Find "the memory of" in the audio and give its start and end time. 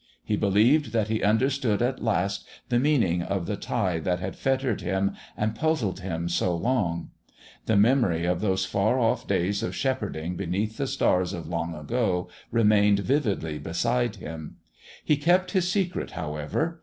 7.67-8.41